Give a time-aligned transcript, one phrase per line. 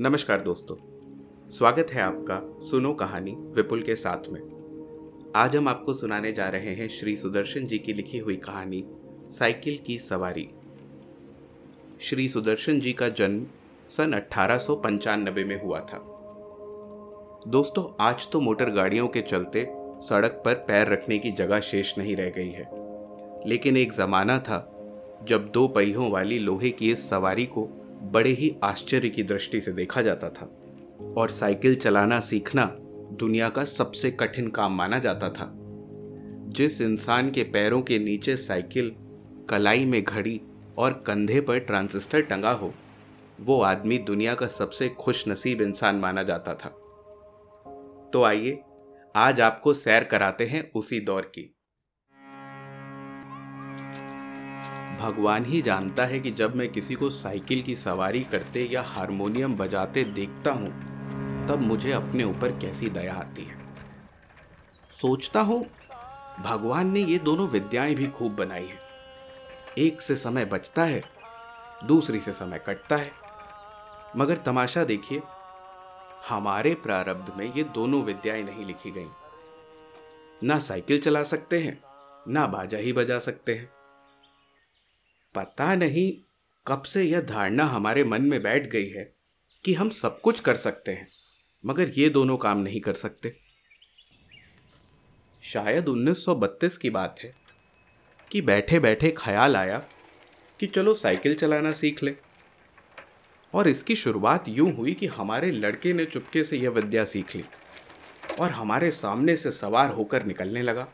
[0.00, 0.76] नमस्कार दोस्तों,
[1.50, 4.40] स्वागत है आपका सुनो कहानी विपुल के साथ में।
[5.36, 8.84] आज हम आपको सुनाने जा रहे हैं श्री सुदर्शन जी की लिखी हुई कहानी,
[9.30, 10.48] साइकिल की सवारी।
[12.00, 13.46] श्री सुदर्शन जी का जन्म
[13.90, 14.66] सन अठारह
[15.44, 15.98] में हुआ था।
[17.48, 19.68] दोस्तों, आज तो मोटर गाड़ियों के चलते
[20.00, 22.70] सड़क पर पैर रखने की जगह शेष नहीं रह गई है।
[23.48, 24.74] लेकिन एक जमाना था
[25.24, 27.68] जब दो पहियों वाली लोहे की इस सवारी को
[28.02, 30.44] बड़े ही आश्चर्य की दृष्टि से देखा जाता था
[31.16, 32.76] और साइकिल चलाना सीखना
[33.12, 35.54] दुनिया का सबसे कठिन काम माना जाता था।
[36.48, 38.96] जिस इंसान के पैरों के नीचे साइकिल,
[39.48, 40.40] कलाई में घड़ी
[40.78, 42.74] और कंधे पर ट्रांजिस्टर टंगा हो,
[43.40, 46.68] वो आदमी दुनिया का सबसे खुश नसीब इंसान माना जाता था।
[48.12, 48.58] तो आइए,
[49.16, 51.57] आज आपको सैर कराते हैं उसी दौर की।
[54.98, 59.54] भगवान ही जानता है कि जब मैं किसी को साइकिल की सवारी करते या हारमोनियम
[59.54, 60.68] बजाते देखता हूँ,
[61.48, 63.58] तब मुझे अपने ऊपर कैसी दया आती है।
[64.92, 65.66] सोचता हूँ,
[66.42, 68.80] भगवान ने ये दोनों विद्याएँ भी खूब बनाई हैं।
[69.78, 71.02] एक से समय बचता है,
[71.84, 73.12] दूसरी से समय कटता है।
[74.16, 75.22] मगर तमाशा देखिए,
[76.28, 79.08] हमारे प्रारब्ध में ये दोनों विद्याएँ नहीं लिखी गई।
[80.44, 81.82] ना साइकिल चला सकते हैं,
[82.28, 83.77] ना बाजा ही बजा सकते हैं।
[85.38, 86.12] पता नहीं
[86.66, 89.14] कब से यह धारणा हमारे मन में बैठ गई है
[89.64, 91.08] कि हम सब कुछ कर सकते हैं,
[91.66, 93.34] मगर ये दोनों काम नहीं कर सकते।
[95.42, 97.30] शायद 1932 की बात है
[98.30, 99.82] कि बैठे बैठे ख्याल आया
[100.60, 102.14] कि चलो साइकिल चलाना सीख ले।
[103.54, 107.44] और इसकी शुरुआत यूँ हुई कि हमारे लड़के ने चुपके से यह विद्या सीख ली
[108.40, 110.88] और हमारे सामने से सवार होकर निकलने लगा।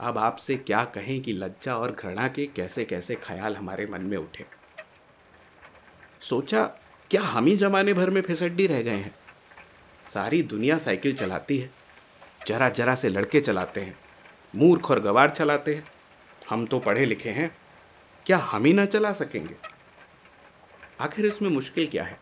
[0.00, 4.16] अब आपसे क्या कहें कि लज्जा और घृणा के कैसे कैसे ख्याल हमारे मन में
[4.16, 4.44] उठे।
[6.20, 6.62] सोचा,
[7.10, 9.14] क्या हम ही जमाने भर में फिसड्डी रह गए हैं?
[10.06, 11.70] सारी दुनिया साइकिल चलाती है
[12.48, 13.96] जरा जरा से लड़के चलाते हैं,
[14.54, 15.84] मूर्ख और गवार चलाते हैं।
[16.50, 17.50] हम तो पढ़े लिखे हैं,
[18.26, 19.54] क्या हम ही ना चला सकेंगे?
[21.00, 22.18] आखिर इसमें मुश्किल क्या है?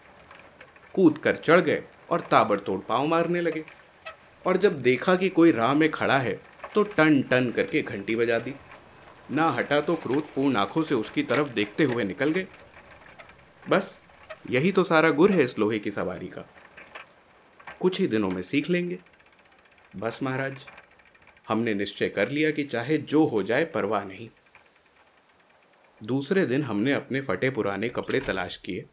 [0.94, 3.64] कूद कर चढ़ गए और ताबड़तोड़ पाँव मारने लगे।
[4.44, 6.40] और जब देखा कि कोई राह में खड़ा है
[6.78, 8.54] तो टन टन करके घंटी बजा दी।
[9.30, 12.46] ना हटा तो क्रोधपूर्ण आँखों से उसकी तरफ़ देखते हुए निकल गए।
[13.68, 14.02] बस,
[14.50, 16.44] यही तो सारा गुर है इस लोहे की सवारी का।
[17.80, 18.98] कुछ ही दिनों में सीख लेंगे।
[19.96, 20.66] बस महाराज,
[21.48, 24.28] हमने निश्चय कर लिया कि चाहे जो हो जाए, परवाह नहीं।
[26.04, 28.84] दूसरे दिन हमने अपने फटे पुराने कपड़े तलाश किए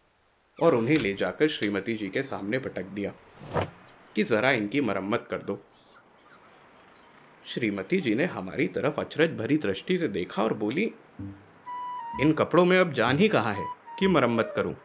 [0.59, 3.13] और उन्हें ले जाकर श्रीमती जी के सामने पटक दिया
[4.15, 5.61] कि ज़रा इनकी मरम्मत कर दो।
[7.47, 10.93] श्रीमती जी ने हमारी तरफ़ अचरज भरी दृष्टि से देखा और बोली,
[12.21, 13.65] इन कपड़ों में अब जान ही कहाँ है
[13.99, 14.75] कि मरम्मत करूँ?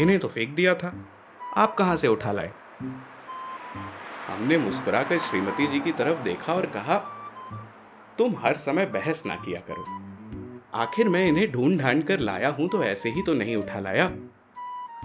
[0.00, 1.08] इन्हें तो फेंक दिया था।
[1.56, 2.52] आप कहाँ से उठा लाए?
[4.28, 6.96] हमने मुस्कुराकर श्रीमती जी की तरफ़ देखा और कहा,
[8.18, 9.84] तुम हर समय बहस ना किया करो।
[10.74, 14.08] आखिर मैं इन्हें ढूंढ ढांड कर लाया हूँ तो ऐसे ही तो नहीं उठा लाया।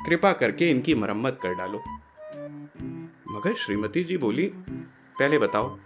[0.05, 1.83] कृपा करके इनकी मरम्मत कर डालो।
[3.31, 4.51] मगर श्रीमती जी बोली,
[5.19, 5.77] पहले बताओ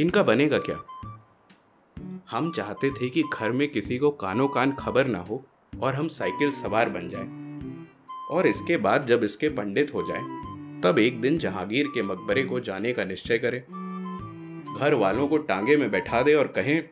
[0.00, 0.82] इनका बनेगा क्या?
[2.30, 5.46] हम चाहते थे कि घर में किसी को कानो कान खबर ना हो
[5.82, 7.28] और हम साइकिल सवार बन जाए।
[8.30, 10.20] और इसके बाद जब इसके पंडित हो जाए,
[10.80, 13.60] तब एक दिन जहांगीर के मकबरे को जाने का निश्चय करें।
[14.78, 16.82] घर वालों को टांगे में बैठा दे और कहें,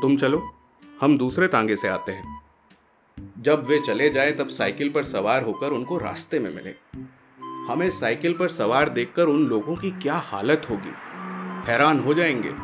[0.00, 0.54] तुम चलो,
[1.00, 2.42] हम दूसरे तांगे से आते हैं।
[3.38, 6.74] जब वे चले जाएँ, तब साइकिल पर सवार होकर उनको रास्ते में मिले।
[7.72, 11.11] हमें साइकिल पर सवार देखकर उन लोगों की क्या हालत होगी?
[11.62, 12.54] हैरान हो जाएँगे।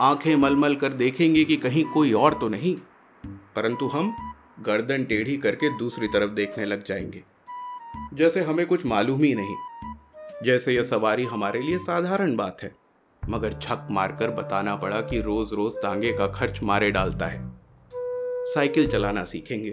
[0.00, 2.76] आँखें मलमल कर देखेंगे कि कहीं कोई और तो नहीं।
[3.26, 7.24] परंतु हम गर्दन टेढ़ी करके दूसरी तरफ़ देखने लग जाएँगे।
[8.14, 9.56] जैसे हमें कुछ मालूम ही नहीं।
[10.44, 12.74] जैसे यह सवारी हमारे लिए साधारण बात है।
[13.28, 17.52] मगर छक मारकर बताना पड़ा कि रोज रोज तांगे का खर्च मारे डालता है।
[18.54, 19.72] साइकिल चलाना सीखेंगे।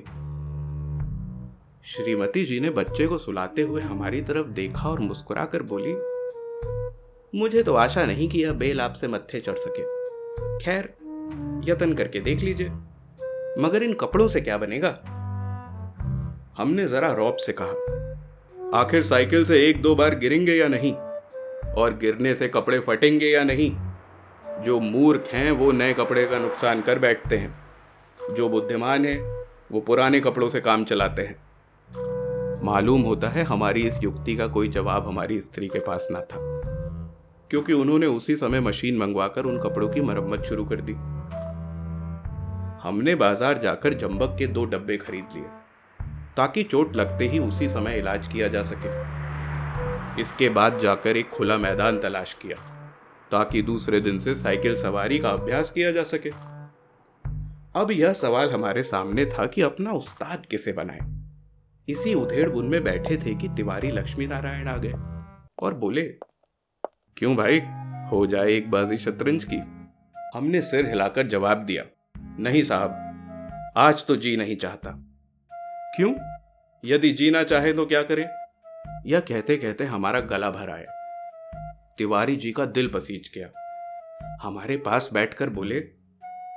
[1.85, 6.08] श्रीमती जी ने बच्चे को सुलाते हुए हमारी तरफ़ देखा और मुस्कुराकर बोली
[7.35, 9.81] मुझे तो आशा नहीं कि यह बेल आपसे मत्थे चढ़ सके।
[10.65, 10.85] खैर,
[11.63, 12.69] यतन करके देख लीजिए।
[13.59, 14.89] मगर इन कपड़ों से क्या बनेगा?
[16.57, 17.99] हमने जरा रौब से कहा,
[18.79, 20.93] आखिर साइकिल से एक दो बार गिरेंगे या नहीं?
[21.73, 23.75] और गिरने से कपड़े फटेंगे या नहीं?
[24.63, 27.67] जो मूर्ख हैं, वो नए कपड़े का नुकसान कर बैठते हैं।
[28.33, 29.17] जो बुद्धिमान है,
[29.71, 31.49] वो पुराने कपड़ों से काम चलाते हैं।
[32.63, 36.68] मालूम होता है हमारी इस युक्ति का कोई जवाब हमारी स्त्री के पास ना था।
[37.51, 40.93] क्योंकि उन्होंने उसी समय मशीन मंगवाकर उन कपड़ों की मरम्मत शुरू कर दी।
[42.83, 45.43] हमने बाज़ार जाकर जंबक के दो डब्बे खरीद लिए,
[46.37, 51.57] ताकि चोट लगते ही उसी समय इलाज किया जा सके। इसके बाद जाकर एक खुला
[51.57, 52.57] मैदान तलाश किया,
[53.31, 56.29] ताकि दूसरे दिन से साइकिल सवारी का अभ्यास किया जा सके।
[57.75, 60.99] अब यह सवाल हमारे सामने था कि अपना उस्ताद किसे बनाए?
[61.87, 64.93] इसी उधेड़ बुन में बैठे थे कि तिवारी लक्ष्मी नारायण आ गए
[65.59, 66.01] और बोले
[67.19, 67.59] क्यों भाई?
[68.11, 69.57] हो जाए एक बाजी शतरंज की।
[70.37, 71.83] हमने सिर हिलाकर जवाब दिया,
[72.39, 72.91] नहीं साहब,
[73.77, 74.89] आज तो जी नहीं चाहता।
[75.95, 76.13] क्यों?
[76.85, 78.23] यदि जीना चाहे तो क्या करें?
[79.05, 80.91] यह कहते कहते हमारा गला भर आया।
[81.97, 83.49] तिवारी जी का दिल पसीज गया।
[84.41, 85.79] हमारे पास बैठकर बोले,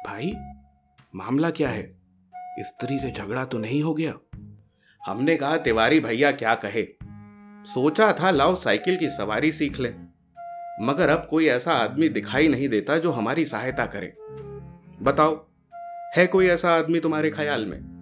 [0.07, 0.33] भाई,
[1.15, 1.99] मामला क्या है?
[2.59, 4.15] स्त्री से झगड़ा तो नहीं हो गया?
[5.07, 6.87] हमने कहा, तिवारी भैया क्या कहे?
[7.65, 10.12] सोचा था लाओ साइकिल की सवारी सीख ले।
[10.81, 14.17] मगर अब कोई ऐसा आदमी दिखाई नहीं देता जो हमारी सहायता करे।
[15.03, 15.47] बताओ,
[16.17, 17.93] है कोई ऐसा आदमी तुम्हारे ख्याल में?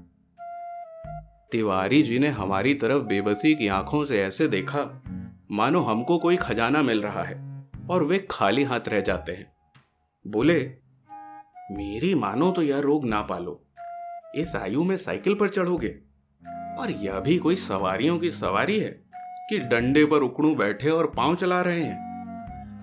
[1.53, 5.03] तिवारी जी ने हमारी तरफ़ बेबसी की आँखों से ऐसे देखा,
[5.51, 9.53] मानो हमको कोई खजाना मिल रहा है और वे खाली हाथ रह जाते हैं।
[10.27, 10.73] बोले,
[11.71, 13.67] मेरी मानो तो यह रोग ना पालो।
[14.35, 15.99] इस आयु में साइकिल पर चढ़ोगे।
[16.79, 19.05] और यह भी कोई सवारियों की सवारी है
[19.51, 22.10] कि डंडे पर उकड़ू बैठे और पाँव चला रहे हैं।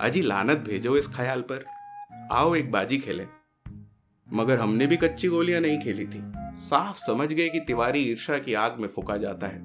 [0.01, 1.65] अजी लानत भेजो इस ख्याल पर।
[2.31, 3.25] आओ एक बाजी खेले।
[4.33, 6.23] मगर हमने भी कच्ची गोलियाँ नहीं खेली थी।
[6.55, 9.59] साफ़ समझ गए कि तिवारी ईर्षा की आग में फूका जाता है।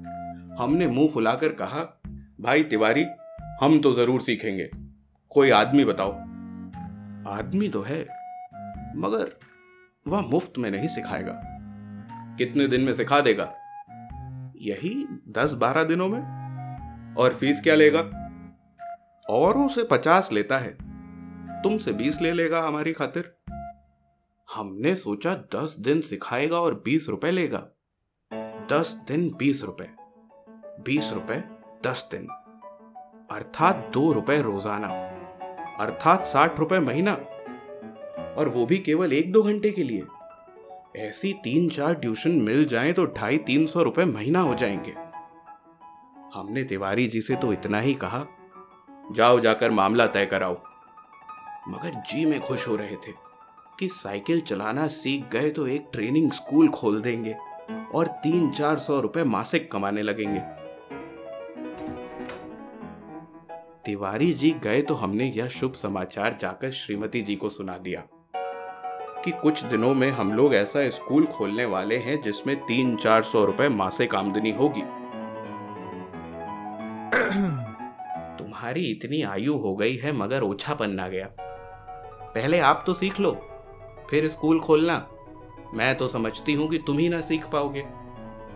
[0.57, 2.01] हमने मुँह फुलाकर कहा,
[2.41, 3.07] भाई तिवारी,
[3.63, 4.71] हम तो ज़रूर सीखेंगे।
[5.31, 6.13] कोई आदमी बताओ।
[7.33, 8.03] आदमी तो है,
[8.97, 9.41] मगर
[10.09, 11.41] वह मुफ़्त में नहीं सिखाएगा।
[12.39, 13.55] कितने दिन में सिखा देगा?
[14.57, 16.43] यही दस बारह दिनों में?
[17.15, 18.22] और फ़ीस क्या लेगा?
[19.33, 20.79] औरों से पचास लेता है।
[21.63, 23.37] तुमसे बीस ले लेगा हमारी खातिर।
[24.55, 27.59] हमने सोचा दस दिन सिखाएगा और बीस रुपए लेगा।
[28.73, 29.89] दस दिन बीस रुपए।
[30.85, 31.45] बीस रुपए
[31.87, 32.27] दस दिन।
[33.31, 34.89] अर्थात दो रुपए रोज़ाना।
[35.81, 37.13] अर्थात साठ रुपए महीना।
[38.39, 40.03] और वो भी केवल एक दो घंटे के लिए।
[40.97, 44.95] ऐसी तीन चार ट्यूशन मिल जाए तो ढाई तीन सौ रुपए महीना हो जाएँगे।
[46.35, 48.27] हमने तिवारी जी से तो इतना ही कहा।
[49.05, 50.57] जाओ जाकर मामला तय कराओ।
[51.69, 53.13] मगर जी में खुश हो रहे थे
[53.79, 57.35] कि साइकिल चलाना सीख गए तो एक ट्रेनिंग स्कूल खोल देंगे
[57.95, 60.41] और तीन चार सौ रुपए मासिक कमाने लगेंगे।
[63.85, 68.03] तिवारी जी गए तो हमने यह शुभ समाचार जाकर श्रीमती जी को सुना दिया
[69.25, 73.45] कि कुछ दिनों में हम लोग ऐसा स्कूल खोलने वाले हैं जिसमें तीन चार सौ
[73.45, 74.83] रुपए मासिक आमदनी होगी।
[78.73, 81.27] तुम्हारी इतनी आयु हो गई है, मगर ओछापन ना गया।
[82.35, 83.31] पहले आप तो सीख लो,
[84.11, 84.95] फिर स्कूल खोलना।
[85.75, 87.83] मैं तो समझती हूँ कि तुम ही ना सीख पाओगे।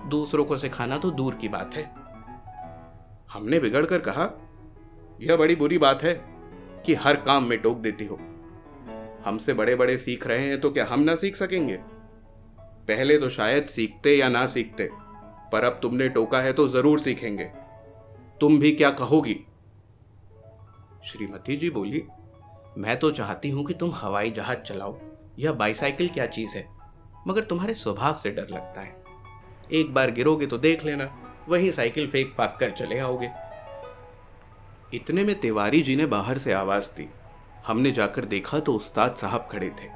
[0.09, 1.83] दूसरों को सिखाना तो दूर की बात है।
[3.33, 4.29] हमने बिगड़ कर कहा,
[5.21, 6.15] यह बड़ी बुरी बात है
[6.87, 8.19] कि हर काम में टोक देती हो।
[9.25, 11.77] हमसे बड़े बड़े सीख रहे हैं तो क्या हम ना सीख सकेंगे?
[12.89, 14.89] पहले तो शायद सीखते या ना सीखते,
[15.53, 17.51] पर अब तुमने टोका है तो ज़रूर सीखेंगे।
[18.41, 19.39] तुम भी क्या कहोगी?
[21.07, 22.03] श्रीमती जी बोली,
[22.79, 24.99] मैं तो चाहती हूँ कि तुम हवाई जहाज़ चलाओ।
[25.39, 26.67] यह बाईसाइकिल क्या चीज़ है?
[27.29, 29.05] मगर तुम्हारे स्वभाव से डर लगता है।
[29.73, 31.09] एक बार गिरोगे तो देख लेना,
[31.49, 33.31] वही साइकिल फेंक फाक कर चले आओगे
[34.95, 37.09] इतने में तिवारी जी ने बाहर से आवाज़ दी।
[37.67, 39.89] हमने जाकर देखा तो उस्ताद साहब खड़े थे।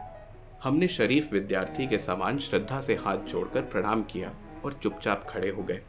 [0.62, 5.62] हमने शरीफ विद्यार्थी के समान श्रद्धा से हाथ जोड़कर प्रणाम किया और चुपचाप खड़े हो
[5.62, 5.82] गए।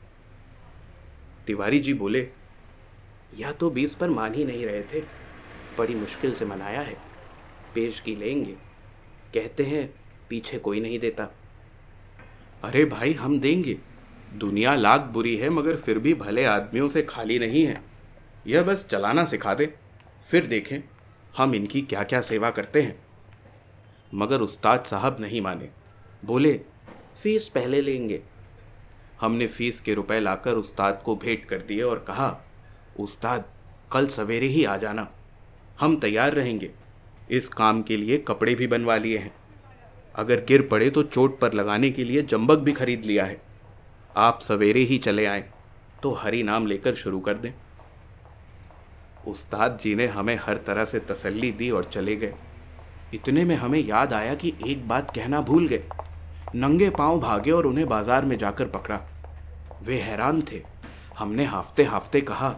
[1.47, 2.29] तिवारी जी बोले
[3.39, 5.01] या तो बीस पर मान ही नहीं रहे थे।
[5.77, 6.97] बड़ी मुश्किल से मनाया है।
[7.75, 8.51] पेश की लेंगे।
[9.33, 9.93] कहते हैं,
[10.29, 11.27] पीछे कोई नहीं देता।
[12.63, 13.77] अरे भाई, हम देंगे।
[14.33, 17.81] दुनिया लाख बुरी है, मगर फिर भी भले आदमियों से खाली नहीं है।
[18.47, 19.75] यह बस चलाना सिखा दे।
[20.31, 20.79] फिर देखें,
[21.37, 23.03] हम इनकी क्या क्या सेवा करते हैं।
[24.13, 25.69] मगर उस्ताद साहब नहीं माने।
[26.25, 26.61] बोले,
[27.23, 28.23] फ़ीस पहले लेंगे।
[29.21, 32.50] हमने फ़ीस के रुपए लाकर उस्ताद को भेंट कर दिए और कहा
[33.01, 33.45] उस्ताद,
[33.91, 35.07] कल सवेरे ही आ जाना।
[35.79, 36.71] हम तैयार रहेंगे।
[37.31, 39.33] इस काम के लिए कपड़े भी बनवा लिए हैं।
[40.15, 43.41] अगर गिर पड़े तो चोट पर लगाने के लिए जंबक भी खरीद लिया है।
[44.17, 45.43] आप सवेरे ही चले आए
[46.03, 47.51] तो हरी नाम लेकर शुरू कर दें।
[49.27, 52.33] उस्ताद जी ने हमें हर तरह से तसल्ली दी और चले गए।
[53.13, 55.83] इतने में हमें याद आया कि एक बात कहना भूल गए।
[56.55, 58.99] नंगे पाँव भागे और उन्हें बाज़ार में जाकर पकड़ा।
[59.83, 60.61] वे हैरान थे।
[61.19, 62.49] हमने हाफते हाफते कहा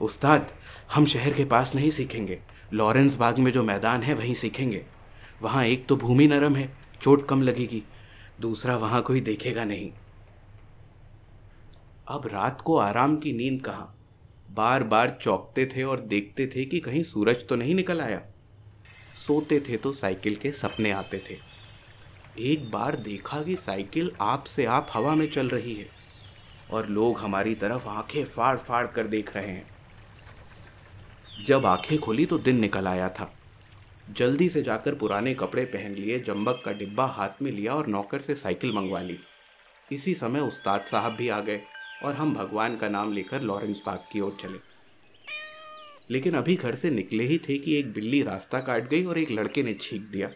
[0.00, 0.54] उस्ताद,
[0.94, 2.40] हम शहर के पास नहीं सीखेंगे।
[2.72, 4.86] लॉरेंस बाग में जो मैदान है, वहीं सीखेंगे।
[5.42, 7.82] वहाँ एक तो भूमि नरम है, चोट कम लगेगी।
[8.40, 9.92] दूसरा, वहाँ कोई देखेगा नहीं।
[12.08, 13.92] अब रात को आराम की नींद कहाँ?
[14.50, 18.22] बार बार चौंकते थे और देखते थे कि कहीं सूरज तो नहीं निकल आया।
[19.26, 21.38] सोते थे तो साइकिल के सपने आते थे।
[22.38, 25.88] एक बार देखा कि साइकिल आप से आप हवा में चल रही है
[26.70, 29.75] और लोग हमारी तरफ़ आँखें फाड़ फाड़ कर देख रहे हैं।
[31.44, 33.34] जब आँखें खुली तो दिन निकल आया था।
[34.10, 38.20] जल्दी से जाकर पुराने कपड़े पहन लिए जम्बक का डिब्बा हाथ में लिया और नौकर
[38.20, 39.18] से साइकिल मंगवा ली।
[39.92, 41.60] इसी समय उस्ताद साहब भी आ गए
[42.04, 44.58] और हम भगवान का नाम लेकर लॉरेंस पार्क की ओर चले।
[46.10, 49.30] लेकिन अभी घर से निकले ही थे कि एक बिल्ली रास्ता काट गई और एक
[49.30, 50.28] लड़के ने छींक दिया।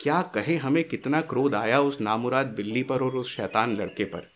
[0.00, 4.30] क्या कहें हमें कितना क्रोध आया उस नामुराद बिल्ली पर और उस शैतान लड़के पर।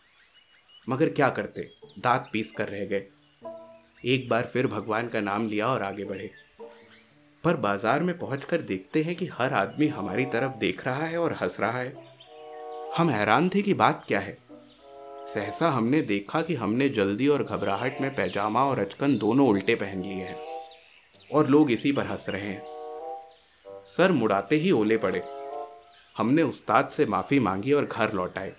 [0.89, 1.69] मगर क्या करते?
[1.99, 3.07] दांत पीस कर रह गए।
[4.03, 6.29] एक बार फिर भगवान का नाम लिया और आगे बढ़े।
[7.43, 11.33] पर बाज़ार में पहुंचकर देखते हैं कि हर आदमी हमारी तरफ़ देख रहा है और
[11.33, 11.93] हंस रहा है।
[12.97, 14.37] हम हैरान थे कि बात क्या है।
[15.25, 20.03] सहसा हमने देखा कि हमने जल्दी और घबराहट में पैजामा और अचकन दोनों उल्टे पहन
[20.03, 20.37] लिए हैं
[21.29, 25.23] और लोग इसी पर हंस रहे हैं। सर मुड़ाते ही ओले पड़े।
[26.15, 28.53] हमने उस्ताद से माफ़ी मांगी और घर लौट आए।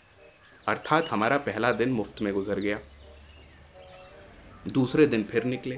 [0.66, 2.78] अर्थात हमारा पहला दिन मुफ़्त में गुजर गया।
[4.64, 5.74] दूसरे दिन फिर निकले।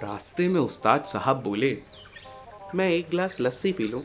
[0.00, 1.76] रास्ते में उस्ताद साहब बोले,
[2.74, 4.02] मैं एक गिलास लस्सी पी लूँ।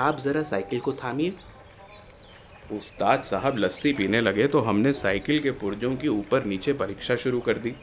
[0.00, 1.32] आप ज़रा साइकिल को थामिए।
[2.72, 7.40] उस्ताद साहब लस्सी पीने लगे तो हमने साइकिल के पुर्जों की ऊपर नीचे परीक्षा शुरू
[7.40, 7.74] कर दी।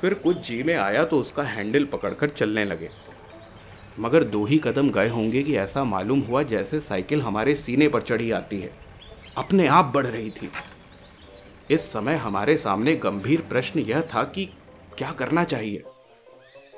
[0.00, 2.90] फिर कुछ जी में आया तो उसका हैंडल पकड़कर चलने लगे।
[4.00, 8.02] मगर दो ही कदम गए होंगे कि ऐसा मालूम हुआ जैसे साइकिल हमारे सीने पर
[8.02, 8.70] चढ़ी आती है।
[9.36, 10.50] अपने आप बढ़ रही थी।
[11.70, 14.44] इस समय हमारे सामने गंभीर प्रश्न यह था कि
[14.98, 15.82] क्या करना चाहिए?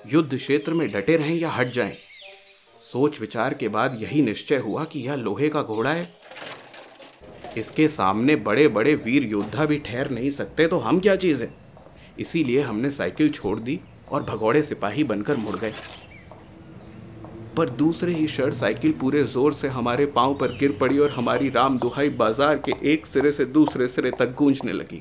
[0.06, 1.96] युद्ध क्षेत्र में डटे रहें या हट जाएँ?
[2.92, 6.14] सोच विचार के बाद यही निश्चय हुआ कि यह लोहे का घोड़ा है।
[7.58, 11.54] इसके सामने बड़े बड़े वीर योद्धा भी ठहर नहीं सकते तो हम क्या चीज़ है?
[12.18, 15.74] इसीलिए हमने साइकिल छोड़ दी और भगौड़े सिपाही बनकर मुड़ गए।
[17.56, 21.48] पर दूसरे ही क्षण साइकिल पूरे ज़ोर से हमारे पाँव पर गिर पड़ी और हमारी
[21.50, 25.00] राम दुहाई बाज़ार के एक सिरे से दूसरे सिरे तक गूंजने लगी।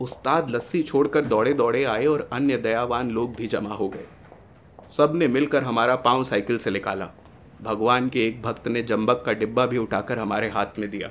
[0.00, 4.04] उस्ताद लस्सी छोड़कर दौड़े दौड़े आए और अन्य दयावान लोग भी जमा हो गए।
[4.96, 7.08] सबने मिलकर हमारा पाँव साइकिल से निकाला।
[7.62, 11.10] भगवान के एक भक्त ने जम्बक का डिब्बा भी उठाकर हमारे हाथ में दिया।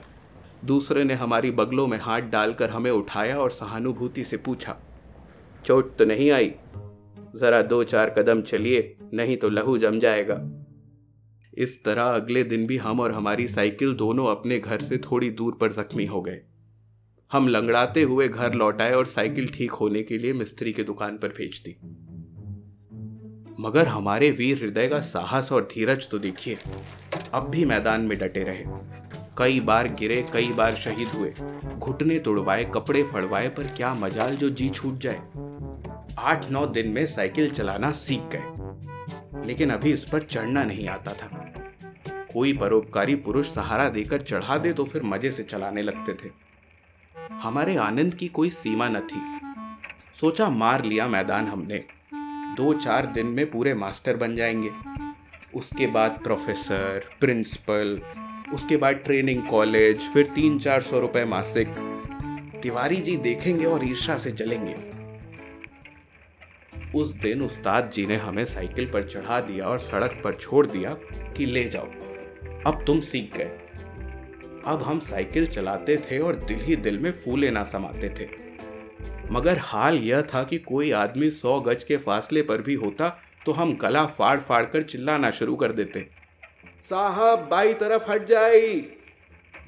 [0.66, 4.76] दूसरे ने हमारी बगलों में हाथ डालकर हमें उठाया और सहानुभूति से पूछा,
[5.66, 6.54] चोट तो नहीं आई?
[7.34, 10.42] जरा दो चार कदम चलिए, नहीं तो लहू जम जाएगा।
[11.54, 15.58] इस तरह अगले दिन भी हम और हमारी साइकिल दोनों अपने घर से थोड़ी दूर
[15.62, 16.42] पर जख्मी हो गए।
[17.32, 21.18] हम लंगड़ाते हुए घर लौट आए और साइकिल ठीक होने के लिए मिस्त्री की दुकान
[21.18, 21.76] पर भेज दी।
[23.60, 26.58] मगर हमारे वीर हृदय का साहस और धीरज तो देखिए,
[27.34, 28.64] अब भी मैदान में डटे रहे।
[29.38, 31.34] कई बार गिरे, कई बार शहीद हुए।
[31.80, 35.22] घुटने तोड़वाए, कपड़े फड़वाए, पर क्या मजाल जो जी छूट जाए।
[36.24, 41.14] आठ नौ दिन में साइकिल चलाना सीख गए, लेकिन अभी उस पर चढ़ना नहीं आता
[41.14, 41.28] था।
[42.34, 46.32] कोई परोपकारी पुरुष सहारा देकर चढ़ा दे तो फिर मज़े से चलाने लगते थे।
[47.34, 49.22] हमारे आनंद की कोई सीमा न थी।
[50.22, 51.84] सोचा मार लिया मैदान हमने।
[52.58, 54.72] दो चार दिन में पूरे मास्टर बन जाएँगे।
[55.56, 58.00] उसके बाद प्रोफेसर, प्रिंसिपल,
[58.54, 61.68] उसके बाद ट्रेनिंग कॉलेज, फिर तीन चार सौ रुपए मासिक।
[62.64, 64.76] तिवारी जी देखेंगे और ईर्षा से जलेंगे।
[66.96, 70.94] उस दिन उस्ताद जी ने हमें साइकिल पर चढ़ा दिया और सड़क पर छोड़ दिया
[71.38, 71.88] कि ले जाओ।
[72.66, 73.60] अब तुम सीख गए।
[74.66, 78.28] अब हम साइकिल चलाते थे और दिल ही दिल में फूले ना समाते थे।
[79.32, 83.10] मगर हाल यह था कि कोई आदमी सौ गज के फासले पर भी होता
[83.46, 86.08] तो हम गला फाड़ फाड़ कर चिल्लाना शुरू कर देते।
[86.84, 88.86] साहब, बाई तरफ़ हट जाए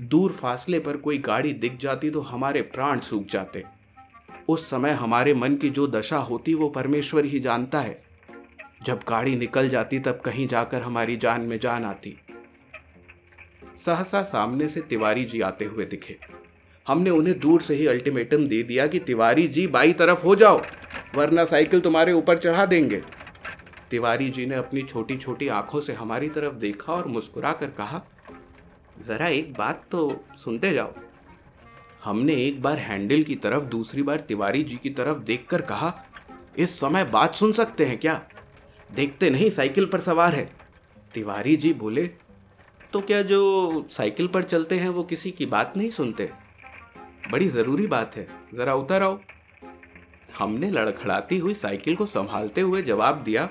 [0.01, 3.63] दूर फासले पर कोई गाड़ी दिख जाती तो हमारे प्राण सूख जाते।
[4.47, 8.03] उस समय हमारे मन की जो दशा होती वो परमेश्वर ही जानता है।
[8.85, 12.17] जब गाड़ी निकल जाती तब कहीं जाकर हमारी जान में जान आती।
[13.85, 16.17] सहसा सामने से तिवारी जी आते हुए दिखे।
[16.87, 20.61] हमने उन्हें दूर से ही अल्टीमेटम दे दिया कि तिवारी जी बाई तरफ़ हो जाओ,
[21.15, 23.01] वरना साइकिल तुम्हारे ऊपर चढ़ा देंगे।
[23.91, 28.01] तिवारी जी ने अपनी छोटी छोटी आँखों से हमारी तरफ़ देखा और मुस्कुरा कर कहा,
[29.07, 30.93] जरा एक बात तो सुनते जाओ।
[32.05, 36.05] हमने एक बार हैंडल की तरफ़, दूसरी बार तिवारी जी की तरफ़ देखकर कहा,
[36.57, 38.21] इस समय बात सुन सकते हैं क्या?
[38.91, 40.49] देखते नहीं, साइकिल पर सवार है।
[41.13, 42.07] तिवारी जी बोले
[42.93, 46.29] तो क्या जो साइकिल पर चलते हैं, वो किसी की बात नहीं सुनते?
[47.31, 49.19] बड़ी ज़रूरी बात है। ज़रा उतर आओ।
[50.39, 53.49] हमने लड़खड़ाती हुई साइकिल को संभालते हुए जवाब दिया,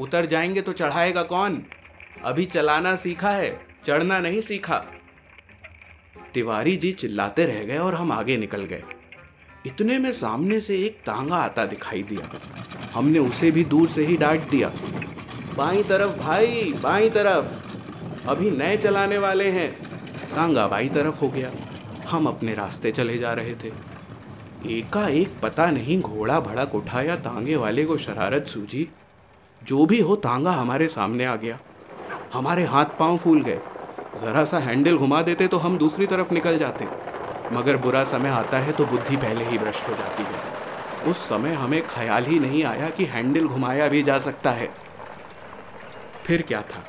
[0.00, 1.62] उतर जाएँगे तो चढ़ाएगा कौन?
[2.24, 4.84] अभी चलाना सीखा है, चढ़ना नहीं सीखा।
[6.34, 8.82] तिवारी जी चिल्लाते रह गए और हम आगे निकल गए।
[9.66, 12.40] इतने में सामने से एक तांगा आता दिखाई दिया।
[12.94, 14.72] हमने उसे भी दूर से ही डांट दिया।
[15.56, 17.46] बाई तरफ़ भाई, बाई तरफ़।
[18.28, 19.72] अभी नए चलाने वाले हैं।
[20.36, 21.50] तांगा बाई तरफ़ हो गया।
[22.10, 23.72] हम अपने रास्ते चले जा रहे थे।
[24.78, 28.88] एकाएक पता नहीं घोड़ा भड़क उठा या तांगे वाले को शरारत सूझी।
[29.64, 31.58] जो भी हो, तांगा हमारे सामने आ गया।
[32.32, 33.60] हमारे हाथ पाँव फूल गए।
[34.16, 36.86] ज़रा सा हैंडल घुमा देते तो हम दूसरी तरफ़ निकल जाते।
[37.52, 41.54] मगर बुरा समय आता है तो बुद्धि पहले ही भ्रष्ट हो जाती है। उस समय
[41.54, 44.68] हमें ख्याल ही नहीं आया कि हैंडल घुमाया भी जा सकता है।
[46.26, 46.84] फिर क्या था?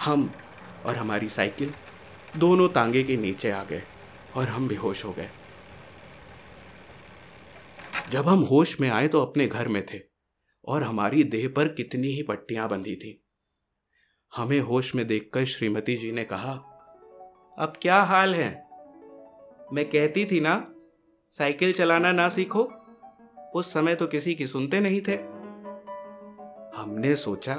[0.00, 0.30] हम
[0.86, 1.72] और हमारी साइकिल
[2.36, 3.82] दोनों तांगे के नीचे आ गए
[4.36, 5.28] और हम बेहोश हो गए।
[8.10, 10.00] जब हम होश में आए तो अपने घर में थे
[10.64, 13.12] और हमारी देह पर कितनी ही पट्टियाँ बंधी थी।
[14.32, 16.52] हमें होश में देखकर श्रीमती जी ने कहा,
[17.58, 18.50] अब क्या हाल है?
[19.72, 20.54] मैं कहती थी ना,
[21.34, 22.62] साइकिल चलाना ना सीखो।
[23.54, 25.16] उस समय तो किसी की सुनते नहीं थे।
[26.76, 27.54] हमने सोचा,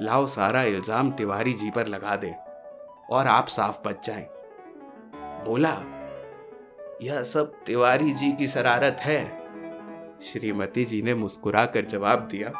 [0.00, 2.34] लाओ सारा इल्ज़ाम तिवारी जी पर लगा दे
[3.10, 4.26] और आप साफ़ बच जाएँ।
[5.44, 5.74] बोला,
[7.02, 9.22] यह सब तिवारी जी की शरारत है।
[10.22, 12.52] श्रीमती जी ने मुस्कुरा कर जवाब दिया,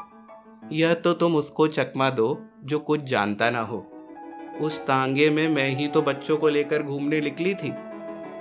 [0.72, 2.34] यह तो तुम उसको चकमा दो।
[2.68, 3.78] जो कुछ जानता ना हो।
[4.60, 7.72] उस तांगे में मैं ही तो बच्चों को लेकर घूमने निकली थी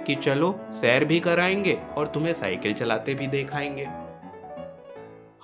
[0.04, 3.86] कि चलो सैर भी कराएँगे और तुम्हें साइकिल चलाते भी देखाएँगे।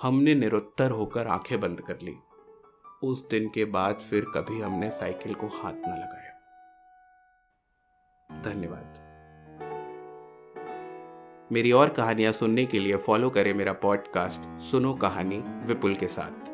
[0.02, 2.14] हमने निरुत्तर होकर आँखें बंद कर ली।
[3.02, 6.30] उस दिन के बाद फिर कभी हमने साइकिल को हाथ न लगाया।
[8.40, 9.00] धन्यवाद।
[11.52, 16.53] मेरी और कहानियाँ सुनने के लिए फॉलो करें मेरा पॉडकास्ट सुनो कहानी विपुल के साथ।